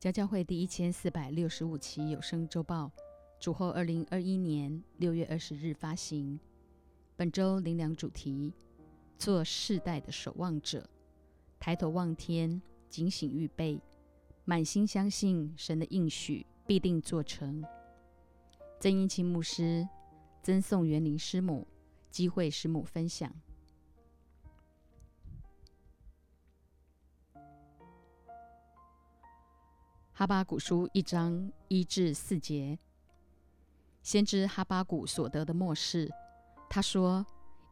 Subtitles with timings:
[0.00, 2.90] 家教会第一千四百六十五期有声周报，
[3.38, 6.40] 主后二零二一年六月二十日发行。
[7.16, 8.50] 本周灵粮主题：
[9.18, 10.88] 做世代的守望者，
[11.58, 13.78] 抬头望天，警醒预备，
[14.46, 17.62] 满心相信神的应许必定做成。
[18.78, 19.86] 曾英清牧师、
[20.42, 21.68] 曾颂园林师母、
[22.10, 23.30] 机会师母分享。
[30.20, 32.78] 哈巴谷书一章一至四节，
[34.02, 36.10] 先知哈巴谷所得的末世。
[36.68, 37.24] 他说：“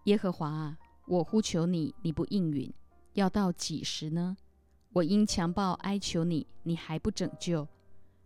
[0.04, 2.72] 耶和华啊，我呼求你，你不应允，
[3.12, 4.34] 要到几时呢？
[4.94, 7.68] 我因强暴哀求你，你还不拯救？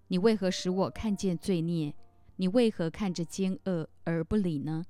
[0.07, 1.93] 你为何使我看见罪孽？
[2.37, 4.85] 你为何看着奸恶而不理呢？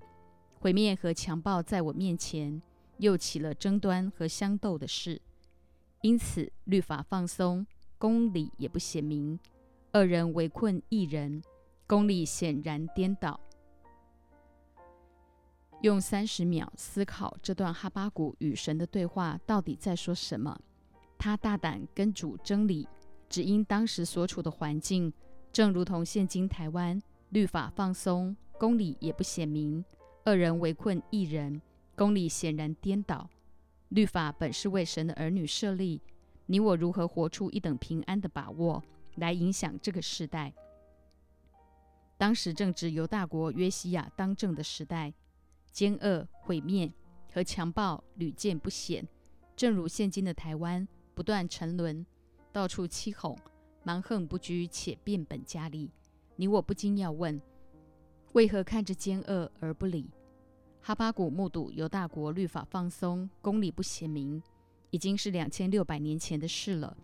[0.61, 2.61] 毁灭和强暴在我面前，
[2.98, 5.23] 又起了争端和相斗的事，
[6.03, 7.67] 因此律法放松。”
[8.03, 9.39] 公理也不显明，
[9.92, 11.41] 二人围困一人，
[11.86, 13.39] 公理显然颠倒。
[15.83, 20.58] 用三十秒思考这段哈巴谷与神的对话到底在说什么？
[21.17, 22.89] 他大胆跟主争理，
[23.28, 25.12] 只因当时所处的环境，
[25.53, 29.84] 正如同现今台湾律法放松，公理也不显明，
[30.25, 31.62] 二人围困一人，
[31.95, 33.30] 公理显然颠倒。
[33.91, 36.03] 律法本是为神的儿女设立。
[36.47, 38.83] 你我如何活出一等平安的把握，
[39.17, 40.53] 来影响这个时代？
[42.19, 45.13] 当时正值犹大国约西亚当政的时代，
[45.70, 46.93] 奸恶、毁灭
[47.33, 49.07] 和强暴屡见不鲜。
[49.57, 52.05] 正如现今的台湾不断沉沦，
[52.53, 53.37] 到处欺哄，
[53.83, 55.91] 蛮横不拘，且变本加厉。
[56.36, 57.41] 你我不禁要问：
[58.33, 60.11] 为何看着奸恶而不理？
[60.80, 64.42] 哈巴谷目睹犹大国律法放松，公理不显明。
[64.92, 66.95] 已经是两千六百年前的事了，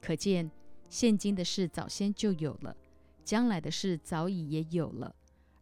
[0.00, 0.50] 可见
[0.88, 2.74] 现今的事早先就有了，
[3.22, 5.14] 将来的事早已也有了，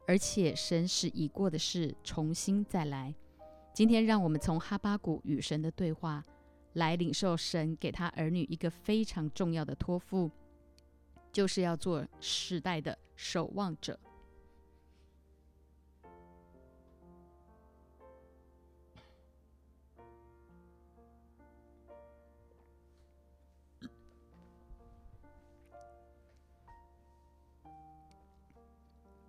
[0.06, 3.12] 而且神使已过的事重新再来。
[3.72, 6.24] 今天，让我们从哈巴谷与神的对话
[6.74, 10.30] 来领受神给他儿女一个非常重要的托付，
[11.32, 13.98] 就是要做时代的守望者。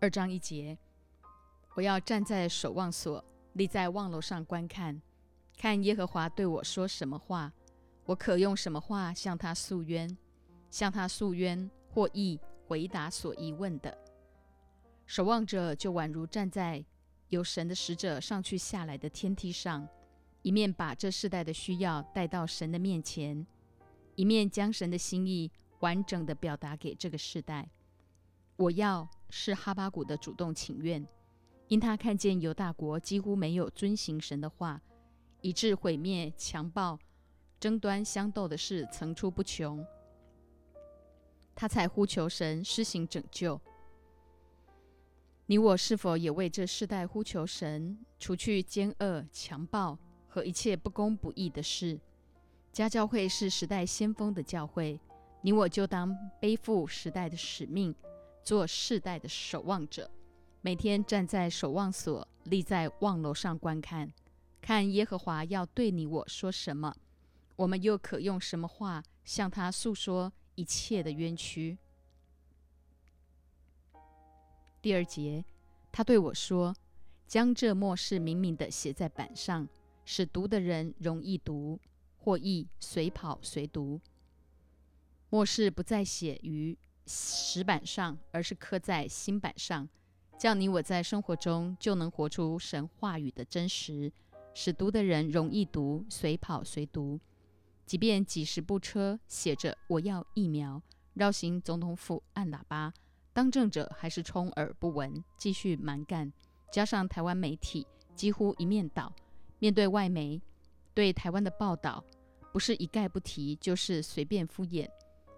[0.06, 0.78] 二章一节，
[1.74, 5.02] 我要站在守望所，立在望楼上观看，
[5.58, 7.52] 看耶和华对我说什么话，
[8.06, 10.16] 我可用什么话向他诉冤，
[10.70, 13.98] 向他诉冤或意回答所疑问的。
[15.08, 16.86] 守望者就宛如站在
[17.30, 19.88] 有神的使者上去下来的天梯上，
[20.44, 23.44] 一面把这世代的需要带到神的面前，
[24.14, 27.68] 一面将神的心意完整的表达给这个世代。
[28.58, 29.10] 我要。
[29.30, 31.06] 是哈巴谷的主动请愿，
[31.68, 34.82] 因他看见犹大国几乎没有遵行神的话，
[35.42, 36.98] 以致毁灭、强暴、
[37.60, 39.86] 争端相斗的事层出不穷，
[41.54, 43.60] 他才呼求神施行拯救。
[45.48, 49.98] 你我是否也为这世代呼求神，除去奸恶、强暴
[50.28, 52.00] 和一切不公不义的事？
[52.72, 55.00] 家教会是时代先锋的教会，
[55.42, 57.94] 你我就当背负时代的使命。
[58.46, 60.12] 做世代的守望者，
[60.62, 64.14] 每天站在守望所，立在望楼上观看，
[64.62, 66.96] 看耶和华要对你我说什么，
[67.56, 71.80] 我们又可用什么话向他诉说一切的冤屈。
[74.80, 75.44] 第二节，
[75.92, 76.76] 他对我说
[77.26, 79.68] ：“将这末世明明的写在板上，
[80.06, 81.80] 使读的人容易读，
[82.18, 84.00] 或易随跑随读。
[85.32, 86.78] 末世不再写于。”
[87.08, 89.88] 石板上，而是刻在心板上，
[90.40, 94.12] 叫你我在生活中就能活出神话语的真实，
[94.54, 97.20] 使读的人容易读，随跑随读。
[97.86, 100.82] 即便几十部车写着“我要疫苗”，
[101.14, 102.92] 绕行总统府按喇叭，
[103.32, 106.34] 当政者还是充耳不闻，继续蛮干。
[106.72, 107.86] 加上台湾媒体
[108.16, 109.14] 几乎一面倒，
[109.60, 110.42] 面对外媒
[110.96, 112.04] 对台湾的报道，
[112.52, 114.90] 不是一概不提，就是随便敷衍。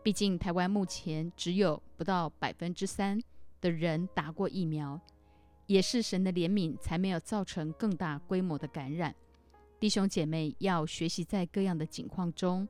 [0.03, 3.21] 毕竟，台湾目前只有不到百分之三
[3.59, 4.99] 的人打过疫苗，
[5.65, 9.13] 也是神的怜悯，才没有造成更大规模的感染。
[9.79, 12.67] 弟兄姐妹要学习，在各样的境况中，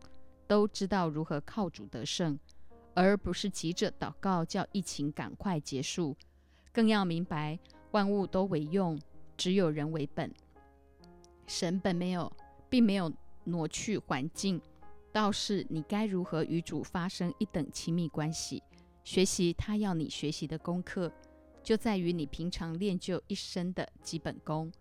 [0.48, 2.40] 都知道如何靠主得胜，
[2.96, 6.18] 而不是急着祷告叫疫情赶快结束。
[6.74, 7.60] 更要明白，
[7.92, 9.00] 万物都为用，
[9.38, 10.34] 只有人为本。
[11.46, 12.32] 神本没有，
[12.68, 13.14] 并没有
[13.44, 14.60] 挪去环境。
[15.18, 18.62] 倒是你该如何与主发生一等亲密关系，
[19.04, 21.12] 学习他要你学习的功课，
[21.64, 24.72] 就在于你平常练就一身的基本功。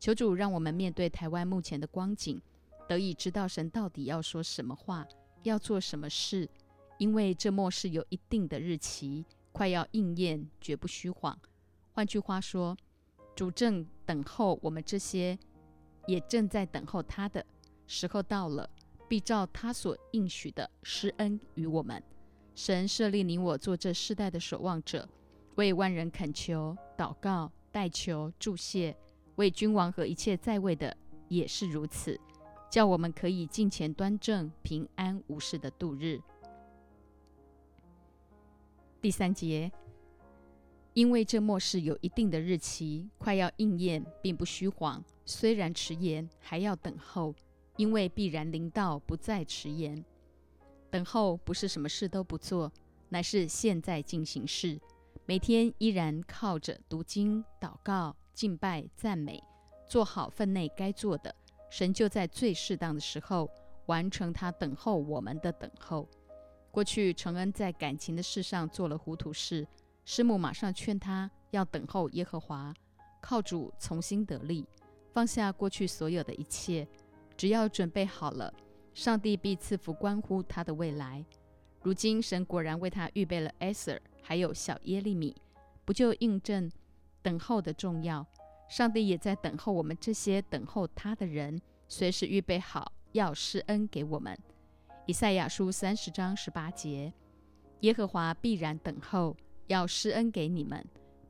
[0.00, 2.40] 求主让我们面对台湾目前的光景，
[2.88, 5.06] 得以知道神到底要说什么话，
[5.42, 6.48] 要做什么事，
[6.96, 11.38] 因为这末世有一定的日期，快要应验，绝不虚晃。
[11.92, 12.74] 换句话说，
[13.36, 15.38] 主正等候我们这些，
[16.06, 17.44] 也正在等候他的
[17.86, 18.70] 时候到了。
[19.08, 22.02] 必照他所应许的施恩于我们。
[22.54, 25.08] 神设立你我做这世代的守望者，
[25.56, 28.96] 为万人恳求、祷告、代求、祝谢，
[29.36, 30.96] 为君王和一切在位的
[31.28, 32.18] 也是如此，
[32.70, 36.20] 叫我们可以敬虔端正、平安无事的度日。
[39.00, 39.70] 第三节，
[40.92, 45.04] 因为这末世有一定的日期，快要应验，并不虚谎。
[45.26, 47.34] 虽然迟延，还要等候。
[47.76, 50.04] 因为必然临到，不再迟延。
[50.90, 52.72] 等候不是什么事都不做，
[53.08, 54.80] 乃是现在进行式。
[55.26, 59.42] 每天依然靠着读经、祷告、敬拜、赞美，
[59.88, 61.34] 做好分内该做的，
[61.70, 63.50] 神就在最适当的时候
[63.86, 66.08] 完成他等候我们的等候。
[66.70, 69.66] 过去承恩在感情的事上做了糊涂事，
[70.04, 72.74] 师母马上劝他要等候耶和华，
[73.20, 74.66] 靠主重新得力，
[75.12, 76.86] 放下过去所有的一切。
[77.36, 78.52] 只要准备好了，
[78.92, 81.24] 上帝必赐福关乎他的未来。
[81.82, 85.34] 如今神果然为他预备了艾瑟，还有小耶利米，
[85.84, 86.70] 不就印证
[87.20, 88.26] 等候的重要？
[88.68, 94.36] 上帝也在等候我们这些等候他的人，随时预备好要施恩给我们。
[95.06, 97.12] 以赛亚书三十章十八节：
[97.80, 100.82] 耶和华必然等候，要施恩给你们，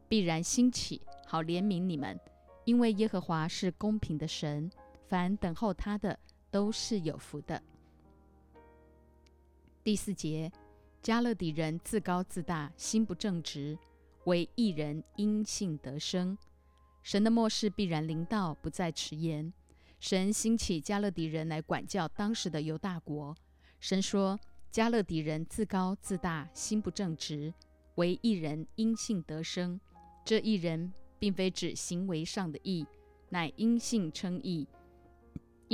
[0.08, 2.16] 必然兴起，好怜悯你们，
[2.64, 4.70] 因为耶和华是公平的神。
[5.08, 6.18] 凡等候他的
[6.50, 7.62] 都是有福的。
[9.82, 10.50] 第四节，
[11.02, 13.78] 加勒底人自高自大，心不正直，
[14.24, 16.36] 为一人因信得生。
[17.02, 19.52] 神的末世必然临到，不再迟延。
[20.00, 23.36] 神兴起加勒底人来管教当时的犹大国。
[23.80, 24.38] 神说：
[24.70, 27.52] 加勒底人自高自大，心不正直，
[27.96, 29.78] 为一人因信得生。
[30.24, 32.86] 这一人并非指行为上的义，
[33.28, 34.66] 乃因信称义。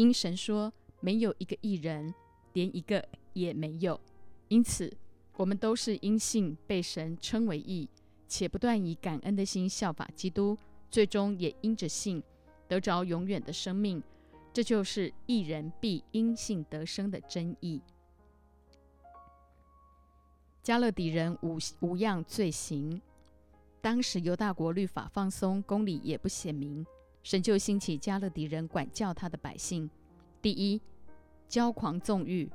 [0.00, 2.14] 因神说没有一个艺人，
[2.54, 4.00] 连一个也没有，
[4.48, 4.90] 因此
[5.36, 7.86] 我们都是因信被神称为义，
[8.26, 10.56] 且不断以感恩的心效法基督，
[10.90, 12.22] 最终也因着信
[12.66, 14.02] 得着永远的生命。
[14.54, 17.82] 这就是一人必因信得生的真义。
[20.62, 23.02] 加勒底人无无样罪行，
[23.82, 26.86] 当时犹大国律法放松，公理也不显明。
[27.22, 29.88] 神就兴起加勒底人管教他的百姓。
[30.40, 30.80] 第一，
[31.48, 32.50] 骄狂纵欲。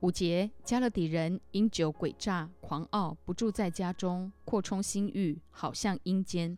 [0.00, 6.56] 五节，加勒底人因酒诡诈、狂傲，不住在家中，扩充心欲，好像阴间。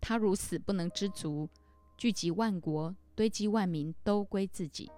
[0.00, 1.48] 他如死不能知足，
[1.96, 4.90] 聚集万国，堆积万民，都归自己。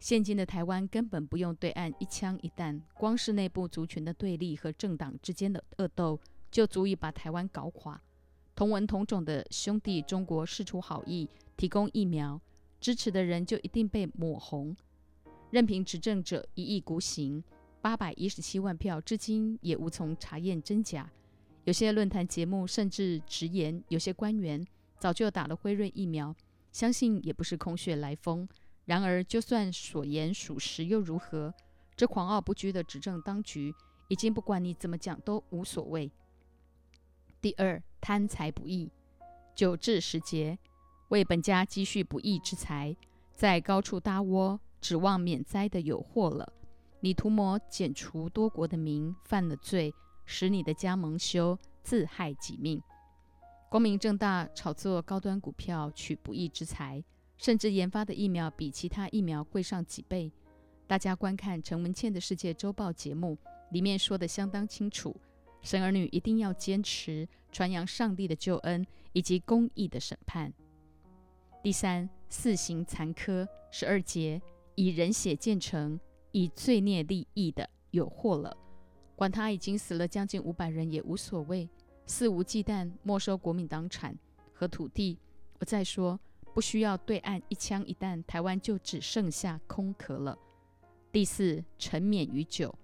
[0.00, 6.18] 现今的台湾根本不用对岸一枪一弹，光是内部族群的对立和政党之间的恶斗，
[6.50, 8.02] 就足以把台湾搞垮。
[8.62, 12.40] 同文同种的兄弟中国事出好意，提供疫苗，
[12.80, 14.76] 支持的人就一定被抹红。
[15.50, 17.42] 任凭执政者一意孤行，
[17.80, 21.10] 八百一十七万票至今也无从查验真假。
[21.64, 24.64] 有些论坛节目甚至直言，有些官员
[25.00, 26.32] 早就打了辉瑞疫苗，
[26.70, 28.48] 相信也不是空穴来风。
[28.84, 31.52] 然而，就算所言属实又如何？
[31.96, 33.74] 这狂傲不羁的执政当局，
[34.06, 36.08] 已经不管你怎么讲都无所谓。
[37.42, 38.88] 第二，贪财不义，
[39.52, 40.56] 九至十节，
[41.08, 42.96] 为本家积蓄不义之财，
[43.34, 46.52] 在高处搭窝，指望免灾的有祸了。
[47.00, 49.92] 你图谋剪除多国的民，犯了罪，
[50.24, 52.80] 使你的家蒙羞，自害己命。
[53.68, 57.02] 光明正大炒作高端股票，取不义之财，
[57.38, 60.30] 甚至研发的疫苗比其他疫苗贵上几倍。
[60.86, 63.36] 大家观看陈文茜的世界周报节目，
[63.72, 65.16] 里面说的相当清楚。
[65.62, 70.52] 神儿女一定要坚持传扬上帝的救恩以及公义的审判。
[71.62, 74.42] 第三，四行残科十二节，
[74.74, 75.98] 以人血建成，
[76.32, 78.56] 以罪孽立义的有祸了。
[79.14, 81.68] 管他已经死了将近五百人也无所谓，
[82.06, 84.18] 肆无忌惮没收国民党产
[84.52, 85.16] 和土地。
[85.60, 86.18] 我再说，
[86.52, 90.36] 不需要对岸一枪一弹，台湾就只剩下空壳了。
[91.12, 92.74] 第四，沉湎于酒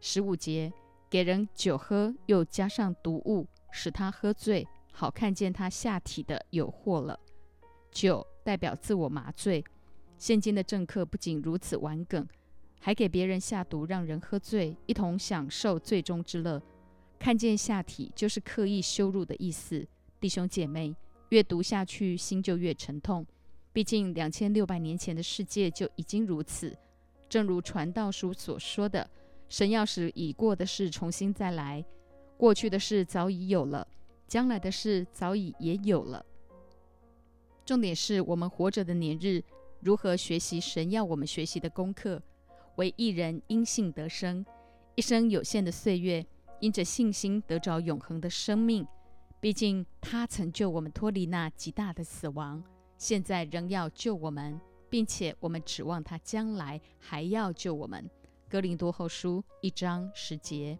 [0.00, 0.72] 十五节。
[1.10, 7.18] 给人酒喝，又加上毒物，使他喝醉，好看见他下体的有祸了。
[7.90, 9.64] 酒代表自我麻醉，
[10.18, 12.26] 现今的政客不仅如此玩梗，
[12.78, 16.60] 还给别人下毒，让人喝醉，一同享受醉中之乐。
[17.18, 19.86] 看见下体就是刻意羞辱的意思。
[20.20, 20.94] 弟兄姐妹，
[21.30, 23.26] 越读下去，心就越沉痛。
[23.72, 26.76] 毕竟两千六百年前的世界就已经如此。
[27.28, 29.08] 正如传道书所说的
[29.48, 31.84] ：“神要使已过的事重新再来，
[32.36, 33.86] 过去的事早已有了，
[34.26, 36.24] 将来的事早已也有了。”
[37.64, 39.42] 重点是我们活着的年日，
[39.80, 42.22] 如何学习神要我们学习的功课？
[42.76, 44.44] 为一人因信得生，
[44.94, 46.24] 一生有限的岁月，
[46.60, 48.86] 因着信心得着永恒的生命。
[49.40, 52.62] 毕竟他曾救我们脱离那极大的死亡，
[52.96, 54.60] 现在仍要救我们。
[54.90, 58.08] 并且我们指望他将来还要救我们。
[58.50, 60.78] 哥林多后书一章十节。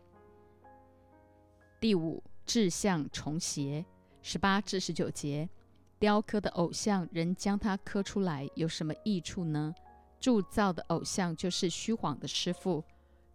[1.78, 3.84] 第五，志向重邪，
[4.22, 5.46] 十八至十九节。
[5.98, 9.74] 雕刻的偶像，人将它刻出来，有什么益处呢？
[10.18, 12.82] 铸造的偶像就是虚谎的师傅，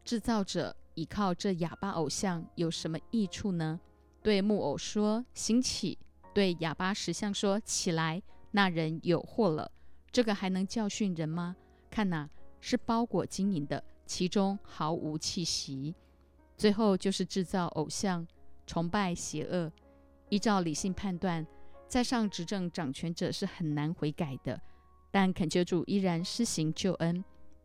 [0.03, 3.79] 制造者倚靠这哑巴偶像，有什么益处呢？
[4.23, 5.99] 对木偶说：“兴起！”
[6.33, 9.71] 对哑巴石像说：“起来！”那人有祸了。
[10.11, 11.55] 这个还能教训人吗？
[11.91, 12.27] 看呐，
[12.59, 15.95] 是包裹金银的，其中毫无气息。
[16.55, 18.25] 最后就是制造偶像，
[18.65, 19.71] 崇拜邪恶。
[20.29, 21.45] 依照理性判断，
[21.87, 24.59] 在上执政掌权者是很难悔改的。
[25.11, 27.23] 但恳求主依然施行救恩，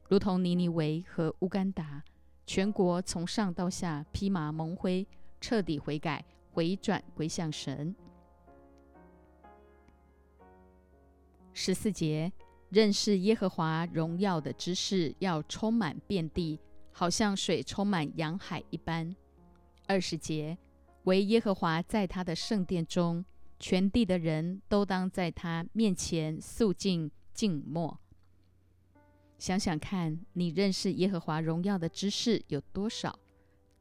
[0.09, 2.03] 如同尼尼维和乌干达，
[2.45, 5.07] 全国从上到下披麻蒙灰，
[5.41, 7.95] 彻底悔改，回转归向神。
[11.55, 12.31] 十四节，
[12.71, 16.61] 认识耶和华荣耀的知识要充满遍地，
[16.93, 19.15] 好像水充满洋海一般。
[19.87, 20.59] 二十节，
[21.05, 23.25] 唯耶和华在他的圣殿中，
[23.59, 27.99] 全地的人都当在他面前肃静静默。
[29.39, 33.19] 想想看，你认识耶和华荣耀的知识有多少？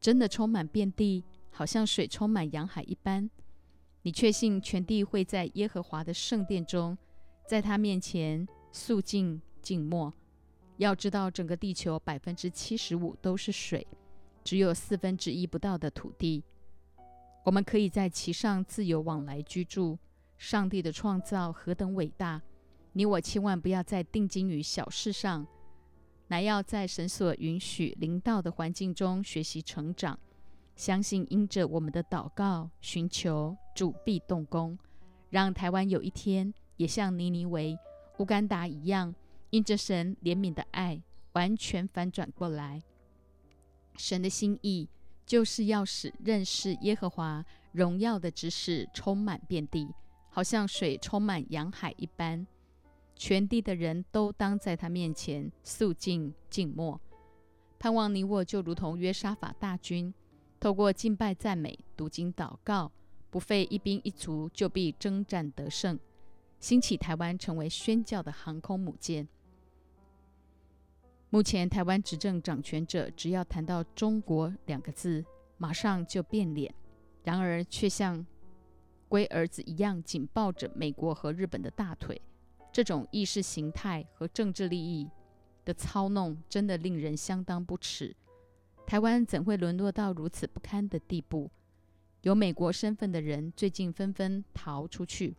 [0.00, 3.28] 真的充满遍地，好像水充满洋海一般。
[4.02, 6.96] 你确信全地会在耶和华的圣殿中？
[7.46, 10.12] 在他面前肃静静默。
[10.76, 13.86] 要知道，整个地球百分之七十五都是水，
[14.44, 16.44] 只有四分之一不到的土地。
[17.44, 19.98] 我们可以在其上自由往来居住。
[20.36, 22.40] 上帝的创造何等伟大！
[22.92, 25.44] 你我千万不要再定睛于小事上，
[26.28, 30.16] 乃要在神所允许临到的环境中学习成长。
[30.76, 34.78] 相信因着我们的祷告寻求主必动工，
[35.30, 36.54] 让台湾有一天。
[36.76, 37.76] 也像尼尼维、
[38.18, 39.14] 乌干达一样，
[39.50, 42.82] 因着神怜悯的爱，完全反转过来。
[43.96, 44.88] 神的心意
[45.26, 49.92] 就是要使认识耶和华荣耀的知识充满遍地，
[50.28, 52.46] 好像水充满洋海一般。
[53.16, 57.00] 全地的人都当在他面前肃静静默，
[57.78, 60.14] 盼望你我就如同约沙法大军，
[60.60, 62.92] 透过敬拜赞美、读经祷告，
[63.30, 65.98] 不费一兵一卒，就必征战得胜。
[66.60, 69.26] 兴起台湾成为宣教的航空母舰。
[71.30, 75.24] 目前台湾执政掌权者只要谈到“中国”两个字，
[75.58, 76.72] 马上就变脸；
[77.22, 78.26] 然而却像
[79.08, 82.20] 龟儿子一样紧抱着美国和日本的大腿。
[82.72, 85.08] 这种意识形态和政治利益
[85.64, 88.16] 的操弄，真的令人相当不齿。
[88.86, 91.50] 台湾怎会沦落到如此不堪的地步？
[92.22, 95.36] 有美国身份的人最近纷纷逃出去。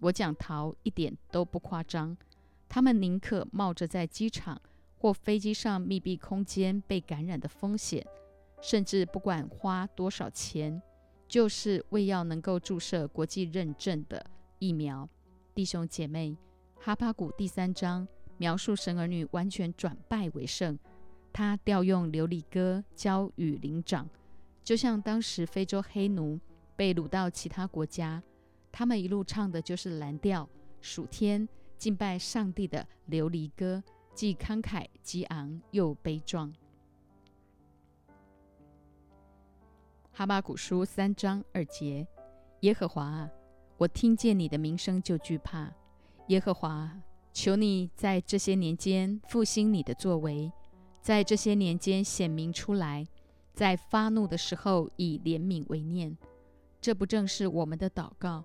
[0.00, 2.16] 我讲逃一点都不夸张，
[2.68, 4.60] 他们宁可冒着在机场
[4.98, 8.06] 或飞机上密闭空间被感染的风险，
[8.60, 10.80] 甚至不管花多少钱，
[11.26, 14.24] 就是为要能够注射国际认证的
[14.58, 15.08] 疫苗。
[15.54, 16.36] 弟兄姐妹，
[16.78, 20.78] 哈巴谷第三章描述神儿女完全转败为胜，
[21.32, 24.08] 他调用琉璃歌教与灵长，
[24.62, 26.38] 就像当时非洲黑奴
[26.76, 28.22] 被掳到其他国家。
[28.78, 30.46] 他们一路唱的就是蓝调、
[30.82, 33.82] 暑天、敬拜上帝的琉璃歌，
[34.14, 36.54] 既慷慨激昂又悲壮。
[40.12, 42.06] 哈巴谷书三章二节：
[42.60, 43.30] 耶和华啊，
[43.78, 45.72] 我听见你的名声就惧怕。
[46.28, 47.00] 耶和华，
[47.32, 50.52] 求你在这些年间复兴你的作为，
[51.00, 53.06] 在这些年间显明出来，
[53.54, 56.14] 在发怒的时候以怜悯为念。
[56.78, 58.44] 这不正是我们的祷告？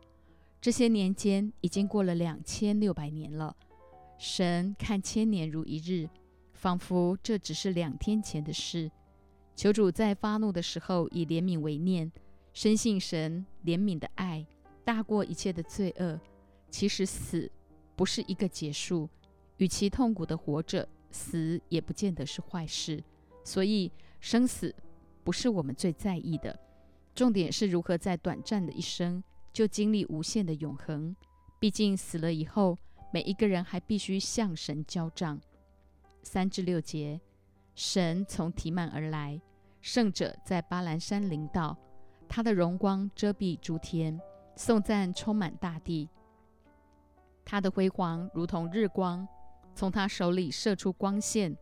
[0.62, 3.56] 这些年间已经过了两千六百年了，
[4.20, 6.08] 神看千年如一日，
[6.54, 8.92] 仿佛这只是两天前的事。
[9.56, 12.12] 求主在发怒的时候以怜悯为念，
[12.54, 14.46] 深信神怜悯的爱
[14.86, 16.20] 大过一切的罪恶。
[16.70, 17.52] 其实死
[17.96, 19.10] 不是一个结束，
[19.58, 23.04] 与其痛苦的活着，死也不见得是坏事。
[23.44, 24.74] 所以，生死
[25.24, 26.60] 不是我们最在意的，
[27.16, 31.16] 重点是如何在短暂的一生就经历无限的永恒。
[31.60, 32.78] 毕竟，死了以后，
[33.14, 35.40] 每一个人还必须向神交账。
[36.24, 37.20] 三至六节，
[37.76, 39.42] 神从提曼而来，
[39.82, 41.78] 圣者在巴兰山临到，
[42.28, 44.20] 他的荣光遮蔽诸天，
[44.56, 46.10] 颂赞充满大地。
[47.44, 49.28] 他的辉煌如同日光，
[49.74, 51.58] 从他手里射出光线，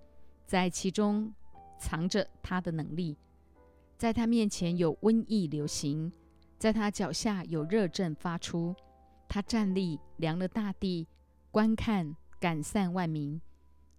[0.45, 1.33] 在其中
[1.77, 3.17] 藏着他的能力。
[3.97, 6.11] 在他面前有瘟疫流行，
[6.59, 8.75] 在他脚下有热症发出。
[9.29, 11.07] 他站立，量了大地，
[11.51, 13.39] 观看，赶散万民。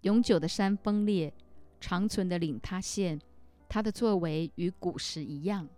[0.02, 1.32] 永久的山崩裂，
[1.80, 3.18] 长存的岭塌陷，
[3.68, 5.68] 他的作为与古时一样。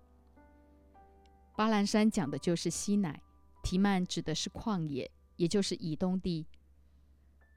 [1.54, 3.20] 巴兰山讲的就是西乃，
[3.62, 6.46] 提曼指的是旷野，也就是以东地。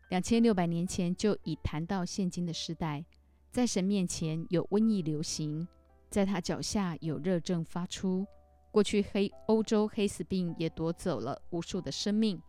[0.09, 3.03] 两千六百年前就已谈到现今的时代，
[3.51, 5.67] 在神面前有瘟疫流行，
[6.11, 8.27] 在他脚下有热症发出。
[8.75, 12.41] 过去黑欧洲黑死病也夺走了无数的生命，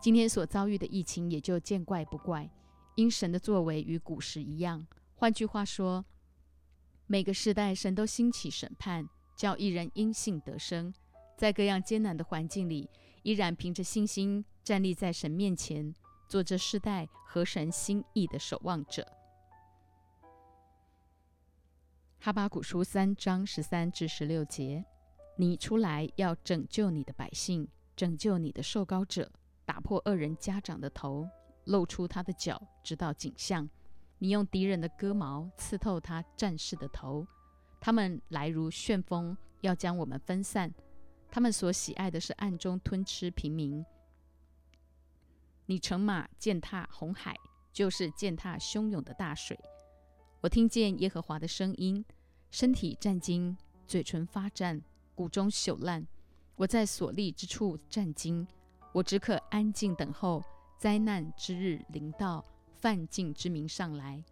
[0.00, 2.48] 今天所遭遇的疫情也就见怪不怪。
[2.94, 4.86] 因神的作为与古时一样，
[5.16, 6.04] 换句话说，
[7.08, 10.94] 每个时代神都兴起审判，叫一人因信得生，
[11.36, 12.88] 在各样艰难的环境里，
[13.24, 15.92] 依然凭着信心站立在神面前，
[16.28, 19.04] 做这世代合神心意的守望者。
[22.20, 24.84] 哈巴古书三章十三至十六节：
[25.40, 29.30] 你出来要拯救你的百姓，拯救你的受膏者，
[29.64, 31.28] 打破恶人家长的头。
[31.66, 33.68] 露出他的脚，直到颈项。
[34.18, 37.24] 你用敌人的戈矛刺透他战士的头。
[37.78, 40.74] 他们来如旋风，要将我们分散。
[41.30, 43.84] 他们所喜爱的是暗中吞吃平民。
[45.66, 47.36] 你乘马践踏红海，
[47.72, 49.56] 就是践踏汹涌的大水。
[50.40, 52.04] 我听见耶和华的声音，
[52.50, 54.82] 身体战惊，嘴唇发战，
[55.18, 56.06] 谷中朽烂。
[56.54, 58.46] 我在所立之处战惊，
[58.92, 60.40] 我只可安静等候。
[60.78, 62.44] 灾难之日临到，
[62.76, 64.22] 犯境之民上来。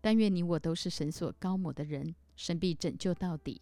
[0.00, 3.60] 但愿你我都是神所高某的人，神必拯救到底。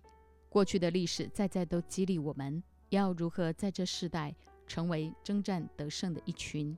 [0.51, 6.77] 过去的历史再再都激励我们，要如何在这世代成为征战得胜的一群。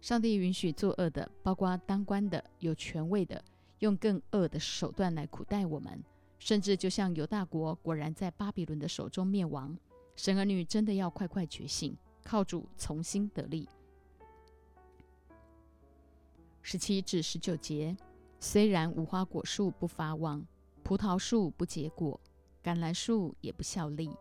[0.00, 3.44] 上帝允许作恶的，包括当官的、有权位的，
[3.80, 6.02] 用更恶的手段来苦待我们，
[6.38, 9.76] 甚至就像犹大国果然在巴比伦的手中灭亡。
[10.16, 11.96] 神儿女真的要快快觉醒。
[12.24, 13.66] 靠主重新得力。
[16.60, 17.96] 十七至十九节，
[18.38, 20.46] 虽然无花果树不发旺，
[20.82, 22.20] 葡萄树不结果，
[22.62, 24.14] 橄榄树也不效力，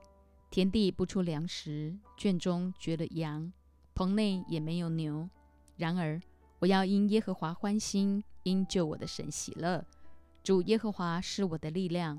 [0.49, 3.51] 田地不出粮食，圈中绝了羊，
[3.93, 5.30] 棚内也没有牛。
[5.75, 6.21] 然而，
[6.60, 9.84] 我要因耶和华欢心，因救我的神喜乐。
[10.47, 12.17] 主耶和华是我的力量，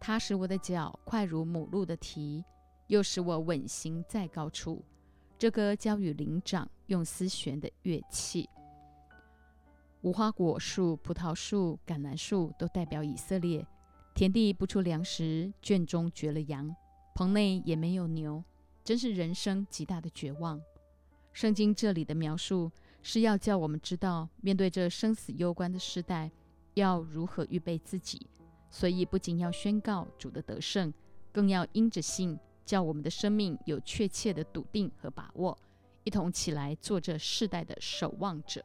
[0.00, 2.44] 他使我的脚快如母鹿的蹄，
[2.88, 4.84] 又使我稳行在高处。
[5.38, 8.50] 这歌交与灵长用丝弦的乐器。
[10.00, 13.64] 无花果树、葡萄树、橄榄树都代表以色列。
[14.12, 16.74] 田地不出粮食，圈中绝了羊，
[17.14, 18.42] 棚内也没有牛，
[18.82, 20.60] 真是人生极大的绝望。
[21.32, 22.72] 圣经这里的描述
[23.04, 26.28] 是要叫我们知道，面对这生死攸关的时代，
[26.78, 28.26] 要如何预备自己。
[28.70, 30.92] 所以不仅要宣告主的得胜，
[31.32, 32.38] 更要因着信。
[32.64, 35.56] 叫我们的生命有确切的笃定和把握，
[36.04, 38.62] 一同起来做这世代的守望者，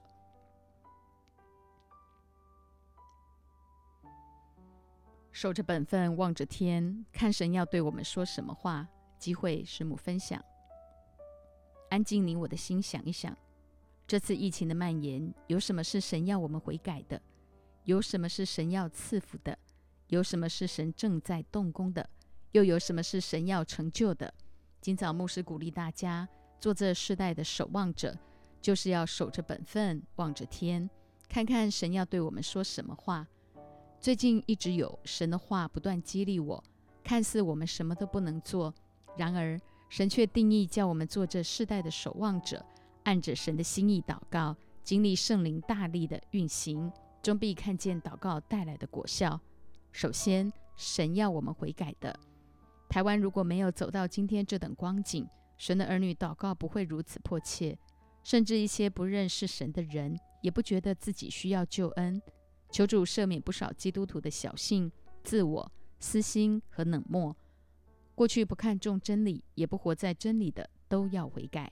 [5.31, 8.85] 守着本分，望着天，看神要对我们说什么话。
[9.17, 10.43] 机会师母分享，
[11.89, 13.33] 安静你我的心，想一想，
[14.05, 17.21] 这次疫情的蔓延，有什么是神要我们悔改的？
[17.85, 19.57] 有什么是神要赐福的？
[20.07, 22.09] 有什么是神正在动工的？
[22.51, 24.33] 又有什么是神要成就的？
[24.79, 26.27] 今早牧师鼓励大家
[26.61, 28.17] 做这世代的守望者，
[28.61, 30.89] 就是要守着本分，望着天，
[31.27, 33.27] 看看神要对我们说什么话。
[33.99, 36.63] 最近一直有神的话不断激励我，
[37.03, 38.73] 看似我们什么都不能做，
[39.17, 42.65] 然而神却定义叫我们做这世代的守望者，
[43.03, 46.91] 按着神的心意祷告，经历圣灵大力的运行，
[47.23, 49.39] 终必看见祷告带来的果效。
[49.93, 52.19] 首先，神要我们悔改的。
[52.89, 55.25] 台湾如果没有走到今天这等光景，
[55.57, 57.79] 神的儿女祷告不会如此迫切，
[58.23, 62.21] 甚至一些不认识神的人也不觉得自己需要救恩。
[62.69, 64.91] 求主赦免不少基督徒的小性、
[65.23, 67.33] 自我、私心和冷漠。
[68.15, 71.71] 过去不看重真理，也不活在真理的，都要悔改。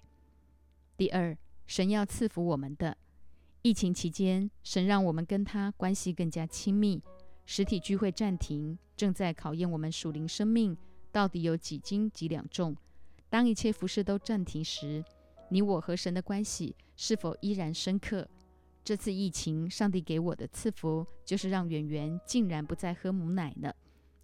[0.96, 1.38] 第二，
[1.68, 2.96] 神要赐福我们的。
[3.64, 7.00] 疫情期间，神让我们跟他关系更加亲密。
[7.46, 10.76] 实体聚会暂停，正在考验我们属灵生命
[11.12, 12.76] 到底有几斤几两重。
[13.30, 15.04] 当一切服饰都暂停时，
[15.50, 18.28] 你我和神的关系是否依然深刻？
[18.84, 23.76] 这次疫情，上帝给我的赐福就是让圆圆竟然不再喝母奶了，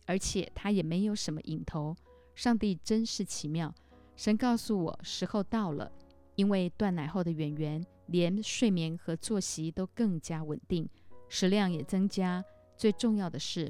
[0.08, 1.96] 而且他也没有什么瘾头。
[2.34, 3.72] 上帝真是奇妙！
[4.16, 5.92] 神告诉我，时候到了，
[6.38, 7.86] 因为断奶后的圆圆。
[8.10, 10.88] 连睡眠和作息都更加稳定，
[11.28, 12.42] 食量也增加。
[12.78, 13.70] 最重要的是，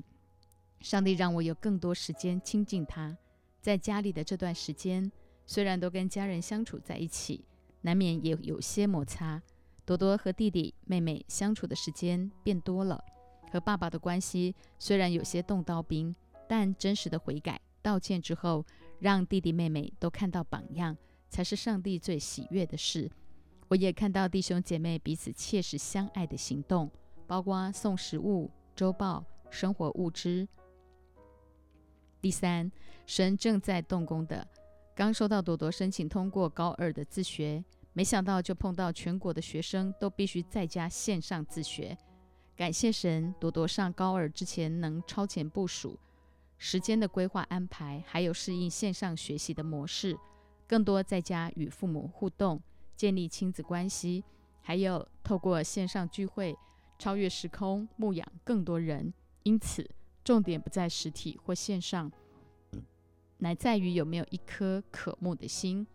[0.79, 3.17] 上帝让我有更多时间亲近他。
[3.59, 5.11] 在家里的这段时间，
[5.47, 7.43] 虽然都跟家人相处在一起，
[7.81, 9.41] 难免也有些摩擦。
[9.83, 13.03] 多多和弟弟妹妹相处的时间变多了，
[13.51, 16.15] 和爸爸的关系虽然有些动刀兵，
[16.47, 18.63] 但真实的悔改、道歉之后，
[18.99, 20.95] 让弟弟妹妹都看到榜样，
[21.29, 23.09] 才是上帝最喜悦的事。
[23.67, 26.89] 我也看到弟兄姐妹彼此切实相爱的行动，
[27.25, 30.47] 包括送食物、周报、生活物资。
[32.21, 32.71] 第三，
[33.05, 34.47] 神正在动工的。
[34.95, 37.63] 刚收到朵朵申请通过高二的自学，
[37.93, 41.95] 没想到就碰到全国的学生都必须在家线上自学。
[42.55, 45.99] 感谢神，朵朵上高二之前能超前部署
[46.57, 50.17] 时间的规划安排，还有适应线上学习的模式，
[50.67, 52.61] 更多在家与父母互动。
[52.95, 54.23] 建立亲子关系，
[54.59, 56.57] 还有透过线上聚会
[56.97, 59.13] 超越时空牧养更多人。
[59.43, 59.87] 因此，
[60.23, 62.11] 重点不在实体或线上，
[63.37, 65.85] 乃在于有没有一颗渴慕的心。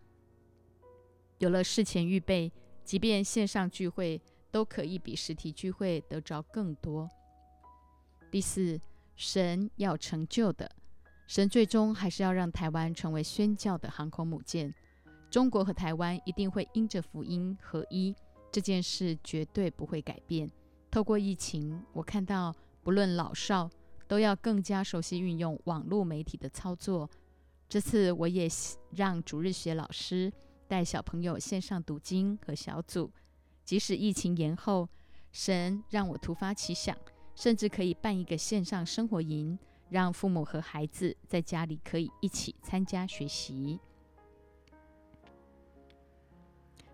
[1.39, 2.53] 有了事前预备，
[2.85, 7.11] 即便线上聚会都可以比实体聚会得着更多。
[8.31, 8.81] 第四，
[9.17, 10.71] 神要成就的，
[11.27, 14.75] 神最终还是要让台湾成为宣教的航空母舰。
[15.31, 18.15] 中国和台湾一定会因着福音合一，
[18.51, 20.51] 这件事绝对不会改变。
[20.91, 23.71] 透过疫情，我看到不论老少
[24.07, 27.09] 都要更加熟悉运用网络媒体的操作。
[27.67, 28.47] 这次我也
[28.91, 30.31] 让主日学老师
[30.69, 33.11] 带小朋友线上读经和小组，
[33.65, 34.87] 即使疫情延后，
[35.33, 36.95] 神让我突发奇想，
[37.35, 39.59] 甚至可以办一个线上生活营，
[39.93, 43.79] 让父母和孩子在家里可以一起参加学习。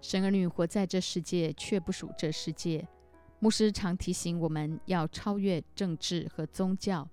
[0.01, 2.87] 神儿女活在这世界，却不属这世界。
[3.39, 7.09] 牧师常提醒我们要超越政治和宗教，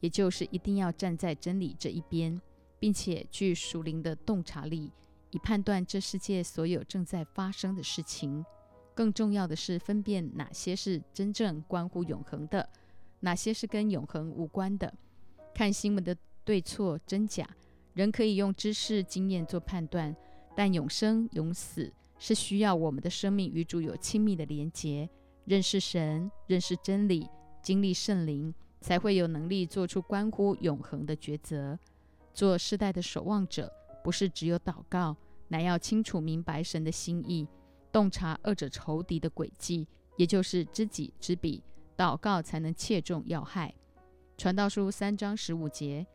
[0.00, 2.40] 也就是一定要站在真理这一边，
[2.78, 4.90] 并且具属灵的洞察力，
[5.32, 8.42] 以判断这世界所有正在发生的事情。
[8.94, 12.66] 更重要的是，分辨哪些是真正关乎永恒的，
[13.20, 14.94] 哪些是跟永恒无关的。
[15.56, 16.14] 看新闻的
[16.44, 17.48] 对错真假，
[17.94, 20.14] 人可以用知识经验做判断，
[20.54, 21.90] 但永生永死。
[22.18, 25.08] 是需要我们的生命与主有亲密的连结，
[25.46, 27.26] 认识神，认识真理，
[27.62, 31.78] 经历圣灵，才会有能力做出关乎永恒的抉择。
[32.34, 33.72] 做世代的守望者，
[34.04, 35.16] 不是只有祷告，
[35.48, 37.48] 乃要清楚明白神的心意，
[37.90, 39.88] 洞察二者仇敌的诡计，
[40.18, 41.62] 也就是知己知彼。
[41.96, 43.74] 祷告才能切中要害。
[44.36, 46.06] 传道书三章十五节：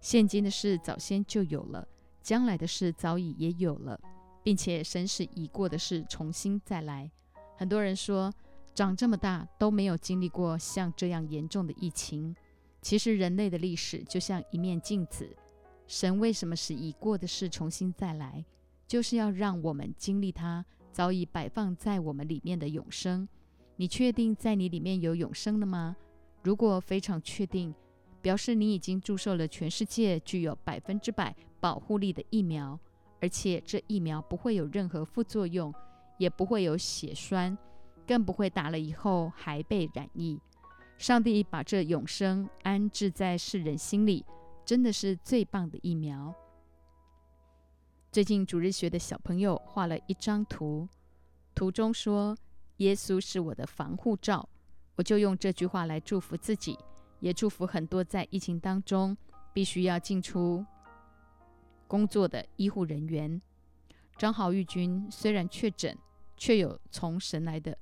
[0.00, 1.86] 现今的事早先就有了，
[2.20, 3.98] 将来的事早已也有了。
[4.42, 7.10] 并且神使已过的事重新再来。
[7.56, 8.32] 很多人说，
[8.74, 12.34] 长这么大都没有经历过像这样严重的疫情。
[12.80, 15.28] 其实人类的历史就像一面镜子，
[15.86, 18.44] 神为什么使已过的事重新再来，
[18.86, 23.28] 就是要让我们经历它早已摆放在我们里面的永生。
[23.76, 25.96] 你确定在你里面有永生的吗？
[26.48, 27.74] 如果非常确定，
[28.22, 32.80] 表示你已经注射了全世界具有百分之百保护力的疫苗。
[33.20, 35.70] 而且这疫苗不会有任何副作用，
[36.16, 37.58] 也不会有血栓，
[38.06, 40.40] 更不会打了以后还被染疫。
[40.96, 44.24] 上帝把这永生安置在世人心里，
[44.64, 46.34] 真的是最棒的疫苗。
[48.10, 50.88] 最近主日学的小朋友画了一张图，
[51.54, 52.34] 图中说
[52.78, 54.48] ：“耶稣是我的防护罩。”
[54.98, 56.76] 我就用这句话来祝福自己，
[57.20, 59.16] 也祝福很多在疫情当中
[59.52, 60.66] 必须要进出。
[61.86, 63.40] 工作的医护人员
[64.16, 65.96] 张豪玉君虽然确诊，
[66.36, 67.78] 却有从神来的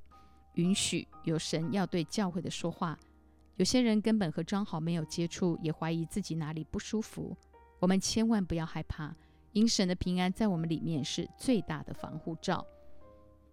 [0.57, 2.99] 允许，有神要对教会的说话。
[3.57, 7.35] 有些人根本和张豪没有接触，也怀疑自己哪里不舒服。
[7.79, 9.17] 我们千万不要害怕，
[9.53, 12.63] 因神的平安在我们里面是最大的防护罩。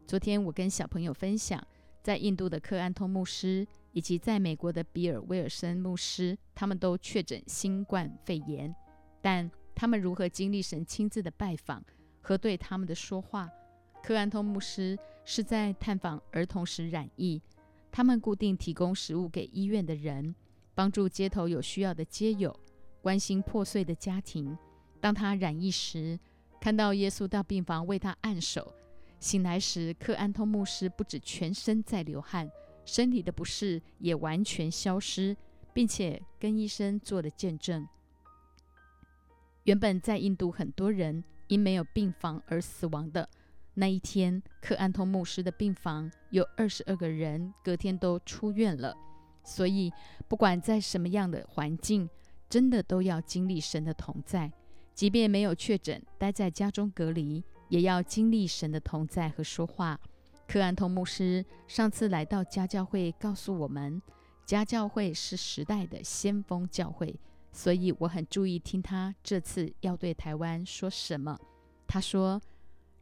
[0.05, 1.65] 昨天我跟小朋友分享，
[2.03, 8.75] 在印度的克安通牧师以及在美国的比尔威尔森牧师，他们都确诊新冠肺炎，
[9.19, 9.49] 但。
[9.75, 11.83] 他们如何经历神亲自的拜访
[12.21, 13.49] 和对他们的说话？
[14.03, 17.41] 克安通牧师是在探访儿童时染疫。
[17.91, 20.35] 他们固定提供食物给医院的人，
[20.75, 22.55] 帮助街头有需要的街友，
[23.01, 24.55] 关心破碎的家庭。
[25.01, 26.19] 当他染疫时，
[26.61, 28.71] 看到耶稣到病房为他按手。
[29.23, 32.51] 醒来时，克安通牧师不止全身在流汗，
[32.83, 35.33] 身体的不适也完全消失，
[35.71, 37.87] 并且跟医生做了见证。
[39.63, 43.29] 原本在印度很多人因没有病房而死亡的
[43.75, 48.93] 那一天，克安通牧师的病房有二十二个人隔天都出院了。
[49.41, 49.89] 所以，
[50.27, 52.09] 不管在什么样的环境，
[52.49, 54.51] 真的都要经历神的同在。
[54.93, 57.41] 即便没有确诊，待在家中隔离，
[57.73, 59.99] 也要经历神的同在和说话。
[60.47, 63.99] 克安通牧师上次来到家教会，告诉我们，
[64.45, 67.19] 家教会是时代的先锋教会，
[67.51, 71.35] 所以我很注意听他这次要对台湾说什么。
[71.87, 72.39] 他说，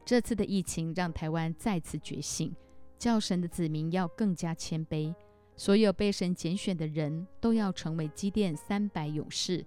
[0.06, 2.56] 这次的疫情让台湾再次觉醒，
[2.98, 5.14] 教神的子民要更加谦卑，
[5.54, 9.66] 所有被神拣选的人都要成为基甸三百勇士。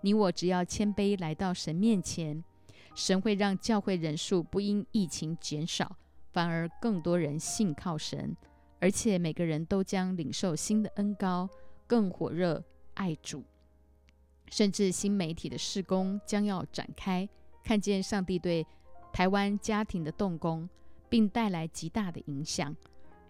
[0.00, 2.42] 你我只要谦卑来到神面前，
[2.94, 5.96] 神会让教会人数不因疫情减少，
[6.32, 8.36] 反而更多人信靠神，
[8.80, 11.48] 而且每个人都将领受新的恩高，
[11.86, 12.62] 更火热
[12.94, 13.44] 爱主。
[14.50, 17.28] 甚至新媒体的施工将要展开，
[17.62, 18.66] 看见上帝对
[19.12, 20.68] 台湾家庭的动工，
[21.08, 22.74] 并带来极大的影响。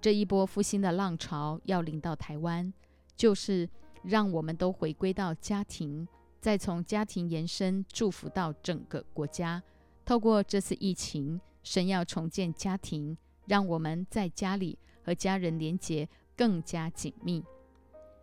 [0.01, 2.73] 这一波复兴的浪潮要临到台湾，
[3.17, 3.69] 就是
[4.05, 6.07] 让我们都回归到家庭。
[6.41, 9.63] 再从家庭延伸祝福到整个国家，
[10.05, 17.45] 透过这次疫情，神要重建家庭，让我们在家里和家人连结更加紧密。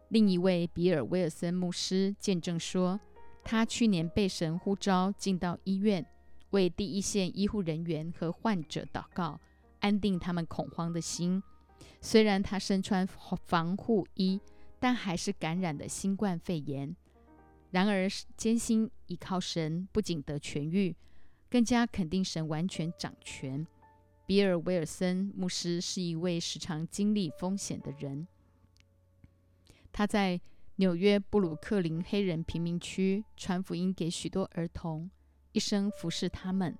[0.10, 2.99] 另一位比尔·威尔森牧师见证说，
[3.43, 6.06] 他去年被神呼召进到医院，
[6.51, 9.39] 为第一线医护人员和患者祷告，
[9.82, 11.43] 安定他们恐慌的心。
[11.99, 13.06] 虽然他身穿
[13.45, 14.39] 防护衣，
[14.80, 16.95] 但还是感染了新冠肺炎。
[17.75, 18.07] 然而，
[18.38, 20.95] 艰辛依靠神，不仅得痊愈，
[21.49, 23.67] 更加肯定神完全掌权。
[24.25, 28.25] 比尔·威尔森牧师是一位时常经历风险的人。
[29.91, 30.39] 他在
[30.77, 35.11] 纽约布鲁克林黑人贫民区传福音给许多儿童，
[35.51, 36.77] 一生服侍他们。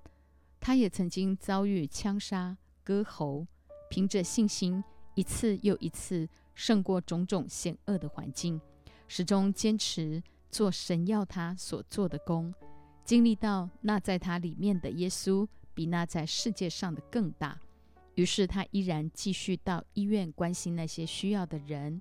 [0.58, 3.46] 他也曾经遭遇枪杀、割喉，
[3.90, 4.82] 凭着信心，
[5.14, 8.58] 一次又一次胜过种种险恶的环境，
[9.06, 10.22] 始终坚持。
[10.50, 12.54] 做神要他所做的工，
[13.04, 17.60] 经历到那在他里面的耶稣比那在世界上的更大，
[18.14, 22.00] 于是他依然继续到医院关心那些需要的人。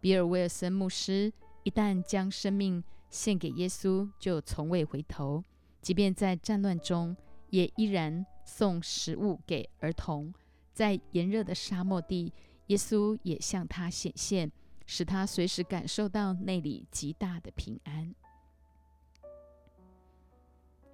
[0.00, 5.42] 比尔·威尔森牧师一旦将生命献给耶稣，就从未回头，
[5.80, 7.16] 即便在战乱中，
[7.50, 10.32] 也依然送食物给儿童。
[10.72, 12.32] 在炎热的沙漠地，
[12.66, 14.52] 耶稣也向他显现。
[14.90, 18.14] 使他随时感受到内里极大的平安。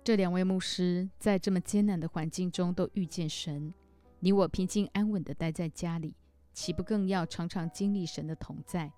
[0.03, 3.73] 这两位牧师在这么艰难的环境中都遇见神，
[4.19, 6.13] 你我平静安稳的待在家里，
[6.53, 8.93] 岂不更要常常经历神的同在？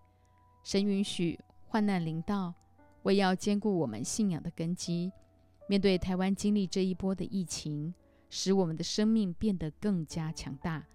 [0.64, 2.54] 神允许患难临到，
[3.02, 5.12] 为要兼顾我们信仰的根基。
[5.68, 7.92] 面对台湾经历这一波的疫情，
[8.30, 10.86] 使我们的生命变得更加强大。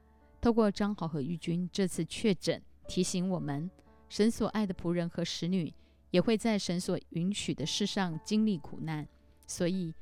[0.41, 3.69] 透过张豪和玉君这次确诊，提醒我们。
[4.11, 5.73] 神所爱的仆人和使女
[6.09, 9.07] 也会在神所允许的事上经历苦难，
[9.47, 9.93] 所以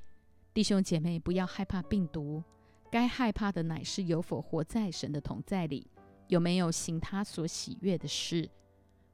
[0.51, 2.43] 弟兄姐妹不要害怕病毒，
[2.89, 5.85] 该害怕的乃是有否活在神的同在里，
[6.27, 8.49] 有没有行他所喜悦的事。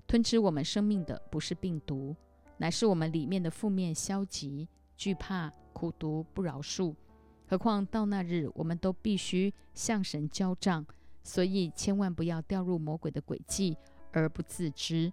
[0.08, 2.16] 吞吃我们生命的不是病毒，
[2.56, 6.96] 乃是我们里面的负面消极、惧怕、苦毒、不饶恕。
[7.48, 10.86] 何况到那日，我们都必须向神交账，
[11.22, 13.76] 所以千万不要掉入魔鬼的诡计。
[14.22, 15.12] 而不自知。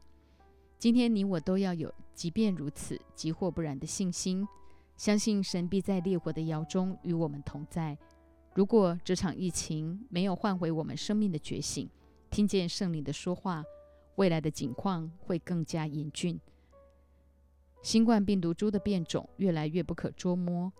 [0.78, 4.46] 今天你我都要有，即便如此，急或不然的信心，
[4.96, 7.98] 相信神必在烈火的窑中与我们同在。
[8.54, 11.88] 如果这场疫情没有唤回我们生命的觉醒，
[12.30, 13.64] 听见圣灵的说话，
[14.16, 16.38] 未来的景况会更加严峻。
[17.80, 20.72] 新冠病毒株的变种越来越不可捉摸，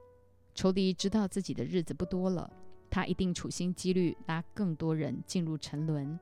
[0.54, 2.48] 仇敌知道自己的日子不多了，
[2.90, 6.18] 他一定处心积虑拉更多人进入沉沦。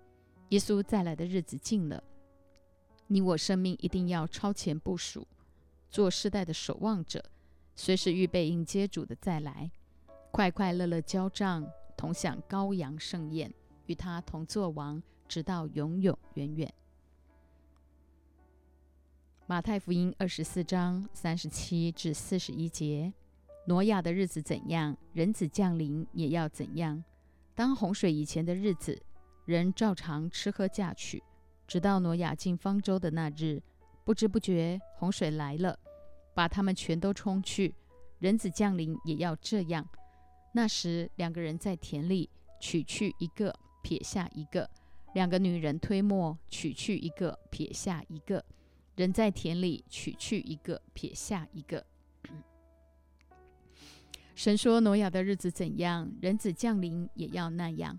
[0.51, 2.03] 耶稣再来的日子近了，
[3.07, 5.25] 你我生命一定要超前部署，
[5.89, 7.25] 做世代的守望者，
[7.77, 9.71] 随时预备迎接主的再来，
[10.33, 13.55] 快快乐乐交账，同享羔羊盛宴，
[13.87, 16.75] 与他同作王，直到永永远远。
[19.47, 23.13] 马太福音二十四章三十七至四十一节：
[23.67, 27.05] 挪亚的日子怎样，人子降临也要怎样。
[27.55, 29.01] 当洪水以前的日子，
[29.51, 31.21] 人照常吃喝嫁娶，
[31.67, 33.61] 直到挪亚进方舟的那日，
[34.05, 35.77] 不知不觉洪水来了，
[36.33, 37.75] 把他们全都冲去。
[38.21, 39.85] 人子降临也要这样。
[40.53, 44.65] 那时两个人在田里，取去一个，撇下一个；
[45.15, 48.45] 两个女人推磨，取去一个，撇下一个。
[48.95, 51.85] 人在田里，取去一个，撇下一个。
[54.37, 57.99] 神说：“挪亚的日子怎样，人子降临也要那样。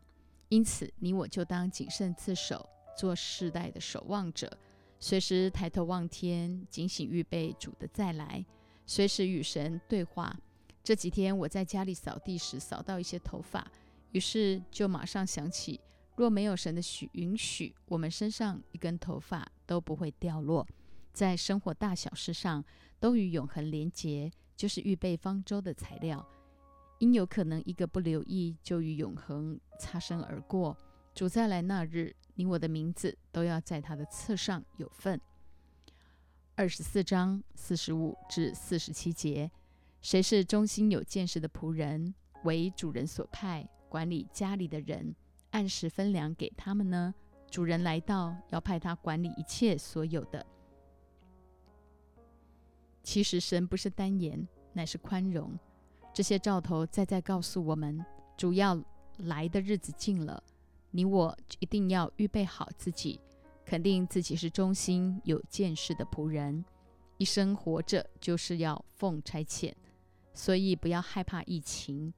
[0.52, 4.52] 因此，你我就当谨慎自守，做世代的守望者，
[5.00, 8.46] 随时抬头望天，警醒预备主的再来，
[8.86, 10.38] 随时与神对话。
[10.84, 13.66] 这几天我在家里扫地时，扫到一些头发，
[14.12, 15.80] 于是就马上想起，
[16.18, 20.68] 若没有神的许允许，我们身上一根头发都不会掉落。
[21.14, 22.62] 在生活大小事上，
[23.00, 26.24] 都与永恒连结。”就是预备方舟的材料，
[27.02, 30.78] 因有可能一个不留意就与永恒擦身而过。
[31.16, 35.20] 主再来那日，你我的名字都要在他的册上有份。
[36.54, 39.50] 二十四章四十五至四十七节，
[40.00, 45.16] 谁是忠心有见识的仆人，为主人所派管理家里的人，
[45.50, 47.16] 按时分粮给他们呢？
[47.50, 50.46] 主人来到，要派他管理一切所有的。
[53.02, 55.58] 其实神不是单言，乃是宽容。
[56.14, 58.04] 这些兆头再再告诉我们，
[58.36, 58.78] 主要
[59.18, 60.44] 来的日子近了。
[60.92, 63.20] 你我一定要预备好自己，
[63.66, 66.66] 肯定自己是忠心有见识的仆人。
[67.18, 69.74] 一生活着就是要奉差遣，
[70.34, 72.14] 所以不要害怕疫情。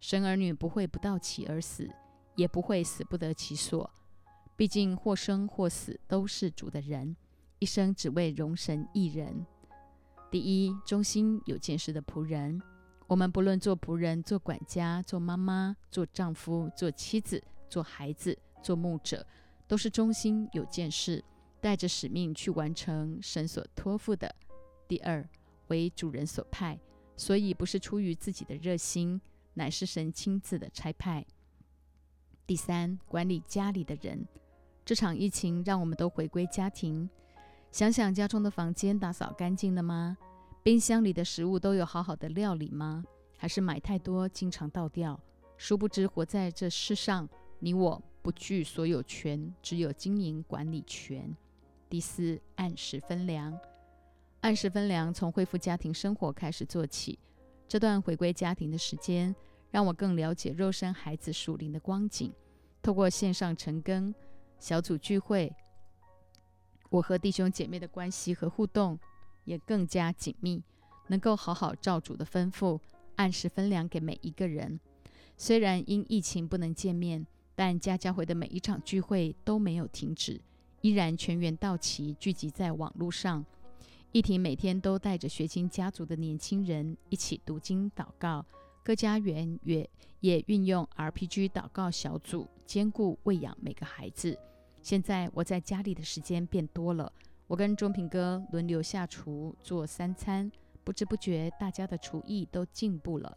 [0.00, 1.90] 神儿女不会不到期而死，
[2.36, 3.90] 也不会死不得其所。
[4.56, 7.14] 毕竟或生或死都是主的人，
[7.58, 9.44] 一生只为容神一人。
[10.30, 12.62] 第一，忠心有见识的仆人。
[13.06, 19.26] 我们不论做仆人、做管家、做妈妈、做丈夫、做妻子、做孩子、做牧者，
[19.68, 21.22] 都是忠心有见识，
[21.60, 24.34] 带着使命去完成神所托付的。
[24.88, 25.26] 第二，
[25.68, 26.78] 为主人所派，
[27.16, 29.20] 所以不是出于自己的热心，
[29.52, 31.26] 乃是神亲自的差派。
[32.46, 34.26] 第三，管理家里的人。
[34.84, 37.08] 这场疫情让我们都回归家庭。
[37.70, 40.16] 想想家中的房间打扫干净了吗？
[40.64, 43.04] 冰箱里的食物都有好好的料理吗？
[43.36, 45.20] 还是买太多，经常倒掉？
[45.58, 51.36] 殊不知，活在这世上，你我不具所有权，只有经营管理权。
[51.90, 53.54] 第四，按时分粮。
[54.40, 57.18] 按时分粮，从恢复家庭生活开始做起。
[57.68, 59.36] 这段回归家庭的时间，
[59.70, 62.32] 让我更了解肉身孩子属灵的光景。
[62.80, 64.14] 透过线上晨更、
[64.58, 65.54] 小组聚会。
[66.88, 68.98] 我和弟兄姐妹的关系和互动
[69.44, 70.62] 也更加紧密，
[71.08, 72.80] 能够好好照主的吩咐，
[73.16, 74.78] 按时分粮给每一个人。
[75.36, 80.40] 虽然因疫情不能见面，但家家会的每一场聚会都没有停止，
[80.80, 83.44] 依然全员到齐，聚集在网络上。
[84.12, 88.46] 一婷每天都带着学经家族的年轻人一起读经祷告，
[88.84, 94.38] 各家园也也运用 RPG 祷告小组，兼顾喂养每个孩子。
[94.82, 97.12] 现在我在家里的时间变多了，
[97.46, 100.50] 我跟钟平哥轮流下厨做三餐，
[100.82, 103.36] 不知不觉大家的厨艺都进步了。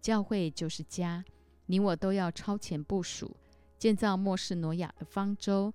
[0.00, 1.24] 教会就是家，
[1.66, 3.36] 你我都要超前部署，
[3.76, 5.72] 建造末世挪亚的方舟，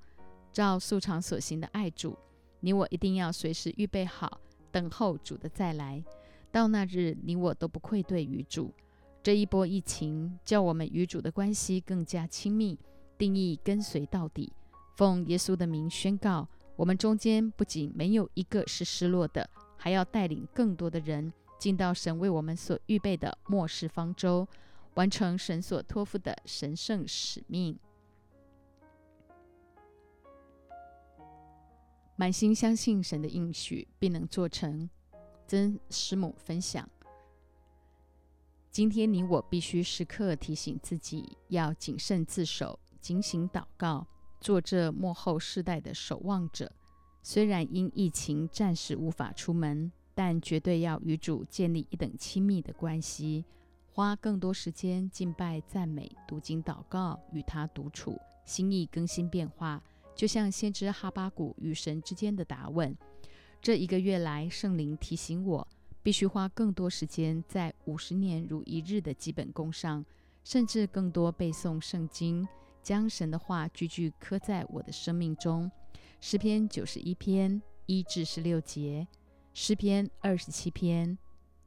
[0.52, 2.18] 照素常所行的爱主。
[2.62, 4.40] 你我一定要随时预备好，
[4.72, 6.02] 等候主的再来。
[6.52, 8.74] 到那日，你我都不愧对于主。
[9.22, 12.80] 这一波疫情叫我们与主的关系更加亲密，
[13.18, 14.54] 定义跟随到底。
[14.96, 24.48] 奉耶稣的名宣告：我们中间不仅没有一个是失落的，还要带领更多的人进到神为我们所预备的末世方舟，
[24.96, 27.78] 完成神所托付的神圣使命。
[32.16, 34.90] 满心相信神的应许，必能做成。
[35.46, 36.90] 曾师母分享：
[38.72, 44.08] 今天你我必须时刻提醒自己，要谨慎自守，警醒祷告。
[44.44, 46.70] 做这幕后世代的守望者，
[47.22, 53.46] 虽然因疫情暂时无法出门，但绝对要与主建立一等亲密的关系，
[53.94, 59.82] 花更多时间敬拜、赞美、读经、祷告，与他独处，心意更新变化，
[60.14, 62.94] 就像先知哈巴谷与神之间的答问。
[63.62, 65.66] 这一个月来，圣灵提醒我，
[66.04, 70.04] 必须花更多时间在五十年如一日的基本功上，
[70.44, 72.46] 甚至更多背诵圣经。
[72.84, 75.72] 将神的话句句刻在我的生命中。
[76.20, 79.08] 诗篇九十一篇一至十六节，
[79.54, 81.18] 诗篇二十七篇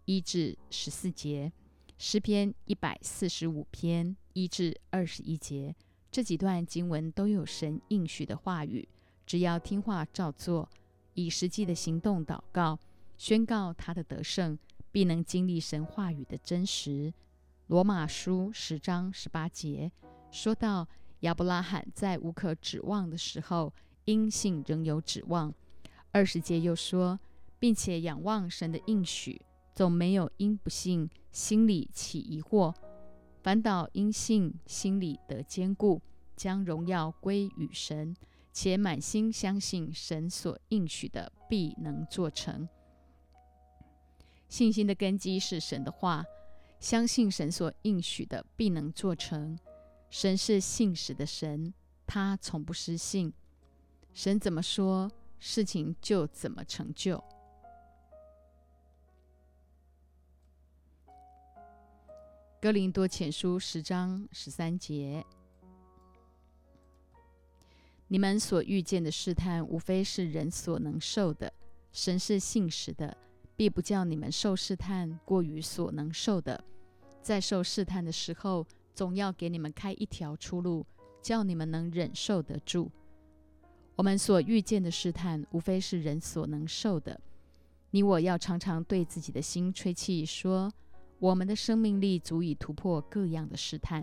[0.05, 1.51] 一至十四节，
[1.99, 5.75] 诗篇一百四十五篇一至二十一节，
[6.11, 8.89] 这几段经文都有神应许的话语，
[9.27, 10.69] 只要听话照做，
[11.15, 12.79] 以实际的行动祷告，
[13.17, 14.59] 宣告他的得胜，
[14.91, 17.13] 必能经历神话语的真实。
[17.67, 19.91] 罗马书十章十八节
[20.31, 20.89] 说到，
[21.21, 23.73] 亚伯拉罕在无可指望的时候，
[24.05, 25.53] 因信仍有指望。
[26.13, 27.19] 二十节又说，
[27.59, 29.41] 并且仰望神的应许，
[29.75, 32.75] 总没有因不信心里起疑惑，
[33.43, 36.01] 反倒因信心里得坚固，
[36.37, 38.15] 将荣耀归与神，
[38.53, 42.69] 且满心相信神所应许的必能做成。
[44.49, 46.25] 信心的根基是神的话。
[46.79, 49.59] 相信神所应许的必能做成。
[50.09, 51.73] 神是信实的神，
[52.07, 53.33] 他从不失信。
[54.15, 57.23] 神怎么说，事情就怎么成就。
[62.61, 65.25] 哥林多前书十章十三节：
[68.09, 71.53] 你们所遇见的试探，无非是人所能受的。
[71.93, 73.17] 神是信实的。
[73.59, 76.63] 必不叫你们受试探过于所能受的，
[77.23, 78.67] 在受试探的时候，
[78.97, 80.87] 总要给你们开一条出路，
[81.21, 82.91] 叫你们能忍受得住。
[83.95, 87.21] 我们所遇见的试探，无非是人所能受的。
[87.91, 90.73] 你我要常常对自己的心吹气，说
[91.19, 94.03] 我们的生命力足以突破各样的试探。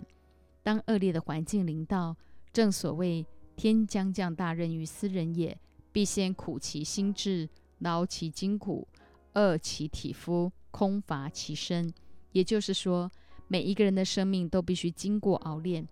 [0.62, 2.16] 当恶劣的环境临到，
[2.52, 3.26] 正所谓
[3.56, 5.58] 天将降大任于斯人也，
[5.90, 7.48] 必先苦其心志，
[7.80, 8.86] 劳其筋骨。
[9.32, 11.92] 饿其体肤，空乏其身。
[12.30, 13.10] 也就是说，
[13.48, 15.86] 每一个人的生命都必须经过熬炼。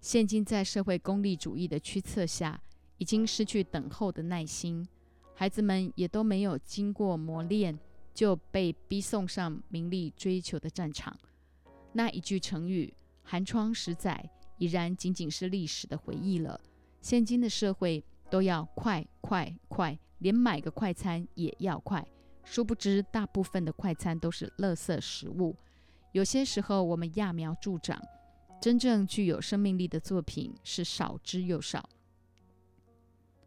[0.00, 2.60] 现今在社会功利主义的驱策下，
[2.98, 4.86] 已经失去等候的耐心。
[5.34, 7.78] 孩子们也都没有经过磨练，
[8.12, 11.18] 就被逼送上名利追求的战场。
[11.92, 12.92] 那一句成语
[13.24, 16.60] “寒窗十载”已然仅仅是历史的回忆了。
[17.00, 22.06] 现今的社会都要快快快，连买个快餐也要快。
[22.44, 25.56] 殊不知，大部分的快餐都是垃圾食物。
[26.12, 28.00] 有些时候，我们揠苗助长，
[28.60, 31.88] 真正具有生命力的作品是少之又少。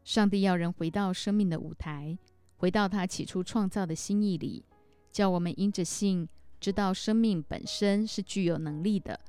[0.04, 2.18] 上帝要人回到生命的舞台，
[2.58, 4.64] 回到他起初创造的心意里，
[5.12, 6.28] 叫我们因着信，
[6.60, 9.20] 知道生命本身是具有能力的。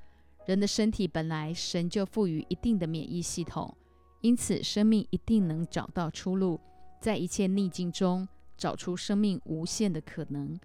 [0.46, 3.76] 人的身体本来神就赋予一定的免疫系统，
[4.20, 6.60] 因此生命一定能找到出路，
[7.00, 8.28] 在一切逆境中。
[8.56, 10.56] 找出生命无限的可能。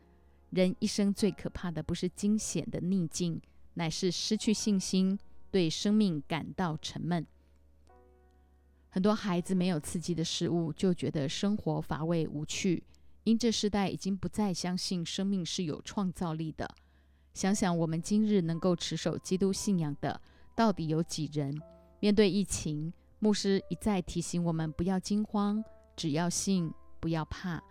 [0.50, 3.42] 人一生最可怕的不是惊险的逆境，
[3.76, 5.18] 乃是失去信心，
[5.52, 7.26] 对生命感到沉闷。
[8.90, 12.84] 很多孩子没有刺激的事物，就觉得生活乏味无趣。
[13.26, 16.68] 因这时代已经不再相信生命是有创造力的。
[17.36, 20.20] 想想我们今日能够持守基督信仰的，
[20.56, 21.56] 到底有几人？
[22.00, 25.64] 面对疫情，牧师一再提醒我们不要惊慌，
[25.96, 27.62] 只要信，不要怕。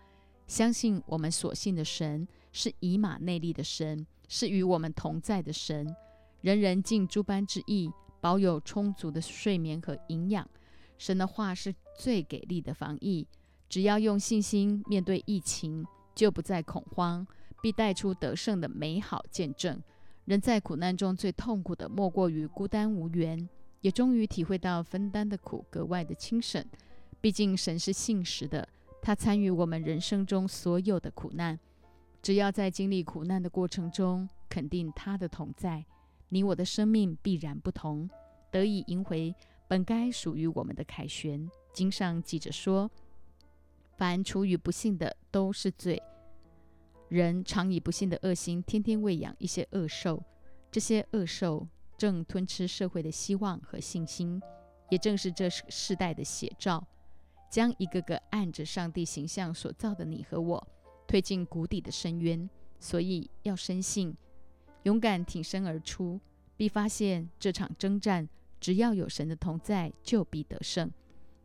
[0.47, 5.95] 相信我们所信的神是以马内利的神，是与我们同在的神。
[6.41, 7.91] 人人尽诸般之意，
[8.21, 10.49] 保有充足的睡眠和营养。
[10.97, 13.27] 神的话是最给力的防疫。
[13.69, 15.85] 只要用信心面对疫情，
[16.15, 17.27] 就不再恐慌，
[17.61, 19.83] 必带出得胜的美好见证。
[20.25, 23.49] 人在苦难中最痛苦的，莫过于孤单无援，
[23.81, 26.65] 也终于体会到分担的苦格外的轻省。
[27.21, 28.67] 毕竟神是信实的。
[29.01, 31.59] 他参与我们人生中所有的苦难，
[32.21, 35.85] 只要在经历苦难的过程中肯定他的同在，
[36.29, 38.09] 你我的生命必然不同，
[38.51, 39.35] 得以赢回
[39.67, 41.49] 本该属于我们的凯旋。
[41.73, 42.91] 经上记着说
[43.97, 46.03] ：“凡处于不幸的都是罪。”
[47.09, 50.23] 人常以不幸的恶心，天天喂养一些恶兽，
[50.71, 51.67] 这些恶兽
[51.97, 54.43] 正吞吃社会的希望和信心，
[54.91, 56.87] 也正是这世代的写照。
[57.51, 60.69] 将一个个按着上帝形象所造的你和我
[61.09, 62.49] 推进谷底的深渊，
[62.79, 64.15] 所以要深信，
[64.85, 66.21] 勇敢挺身而出，
[66.57, 68.29] 必发现这场征战，
[68.61, 70.89] 只要有神的同在，就必得胜。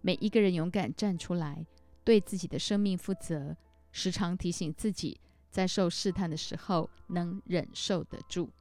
[0.02, 1.66] 每一个人勇敢站出来，
[2.04, 3.58] 对自己的生命负责，
[3.92, 8.52] 时常提醒自己，在受试探的时候能忍受得住。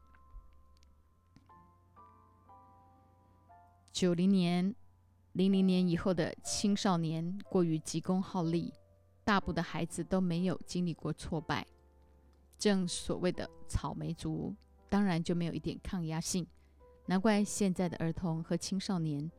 [3.93, 4.75] 九零年。
[5.35, 8.71] 零零年以后的青少年过于急功好利，
[9.25, 11.67] 大部的孩子都没有经历过挫败，
[12.59, 14.55] 正所谓的草莓族，
[14.89, 16.47] 当然就没有一点抗压性。
[17.07, 19.31] 难怪现在的儿童和青少年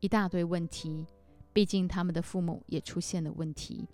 [0.00, 1.06] 一大堆问题，
[1.52, 3.88] 毕竟他们的父母也出现了问题，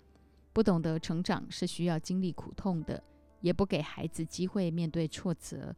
[0.51, 3.01] 不懂得成长是需要经历苦痛的，
[3.41, 5.75] 也不给孩子机会面对挫折，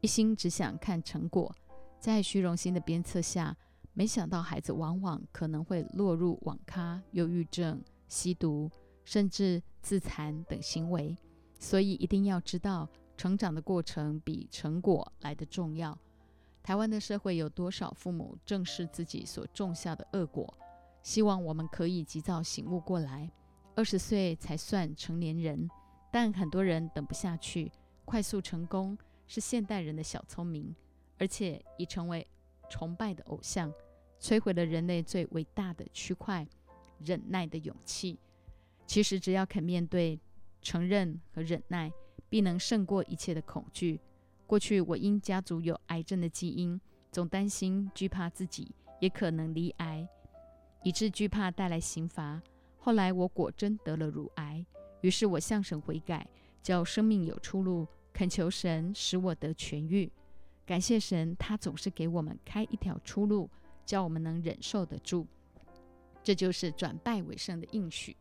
[0.00, 1.54] 一心只想看成果。
[1.98, 3.56] 在虚荣心的鞭策下，
[3.92, 8.70] 没想到孩子往往可能会落入网咖、忧郁症、吸毒，
[9.04, 11.16] 甚至自残等行为。
[11.60, 15.96] 所以一定要知道，成长的过程比成果来得重要。
[16.62, 20.52] 台湾的社会有多少父母正视自己所种下的恶果？
[21.02, 23.30] 希望我们可以及早醒悟过来。
[23.74, 25.68] 二十岁才算成年人，
[26.10, 27.70] 但很多人等不下去，
[28.04, 30.74] 快速成功是现代人的小聪明，
[31.16, 32.26] 而且已成为
[32.68, 33.72] 崇拜的偶像，
[34.20, 36.46] 摧毁了人类最伟大的区块——
[37.04, 38.18] 忍耐的勇气。
[38.86, 40.18] 其实，只要肯面对。
[40.60, 41.90] 承认和忍耐，
[42.28, 44.00] 必能胜过一切的恐惧。
[44.44, 46.78] 过去我因家族有癌症的基因，
[47.12, 50.06] 总担心、惧怕自己也可能罹癌，
[50.82, 52.42] 以致惧怕带来刑罚。
[52.76, 54.66] 后来我果真得了乳癌，
[55.00, 56.28] 于是我向神悔改，
[56.60, 60.10] 叫生命有出路，恳求神使我得痊愈。
[60.66, 63.48] 感谢神，他总是给我们开一条出路，
[63.86, 65.24] 叫我们能忍受得住。
[66.28, 68.14] 这就是转败为胜的应许。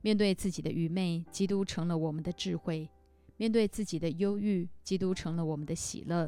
[0.00, 2.88] 面对自己的愚昧，基督成了我们的智慧；
[3.36, 6.26] 面对自己的忧郁，基督成了我们的喜乐；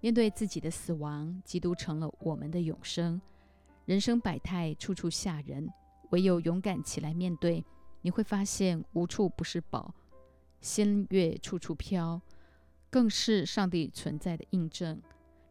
[0.00, 3.22] 面对自己的死亡，基督成了我们的永生。
[3.84, 5.72] 人生百态，处处吓人，
[6.10, 7.64] 唯有勇敢起来面对，
[8.02, 9.94] 你会发现无处不是宝，
[10.60, 12.20] 仙乐处处飘，
[12.90, 15.00] 更是上帝存在的印证。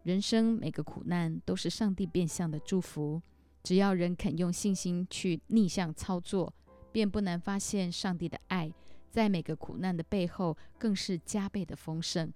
[0.04, 3.22] 人生每个苦难都是上帝变相的祝福，
[3.70, 6.52] 只要人肯用信心去逆向操作。
[6.92, 8.74] 便不难发现，上帝的爱
[9.12, 12.34] 在每个苦难的背后，更是加倍的丰盛。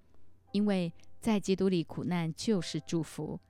[0.52, 3.40] 因为在基督里，苦难就是祝福。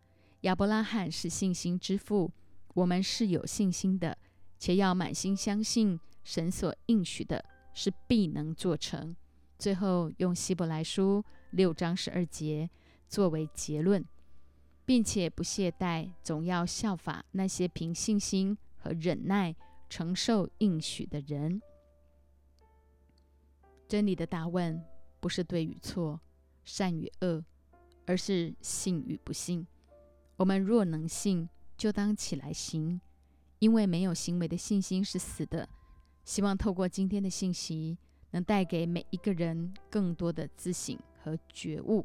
[0.40, 2.32] 亚伯拉罕是信心之父，
[2.72, 4.16] 我们是有信心的，
[4.58, 9.14] 且要满心相信神所应许的是必能做成。
[9.58, 12.70] 最后用希伯来书六章十二节
[13.10, 14.02] 作为结论，
[14.84, 19.54] 并且不懈怠，总要效法那些凭信心和忍耐。
[19.86, 21.62] 承受应许的人，
[23.86, 24.82] 真理的答问
[25.20, 26.20] 不是对与错、
[26.64, 27.44] 善与恶，
[28.04, 29.64] 而是信与不信。
[30.36, 33.00] 我们若能信，就当起来行，
[33.60, 35.68] 因为没有行为的信心是死的。
[36.24, 37.96] 希望透过今天的信息，
[38.32, 42.04] 能带给每一个人更多的自省和觉悟。